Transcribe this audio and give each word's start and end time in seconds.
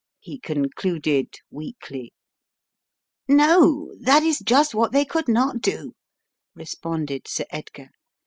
he 0.19 0.39
con 0.39 0.65
cluded 0.75 1.27
weakly. 1.51 2.11
"No, 3.27 3.91
that 3.99 4.23
is 4.23 4.39
just 4.39 4.73
what 4.73 4.91
they 4.91 5.05
could 5.05 5.27
not 5.27 5.61
do," 5.61 5.93
re 6.55 6.65
sponded 6.65 7.27
Sir 7.27 7.45
Edgar. 7.51 7.89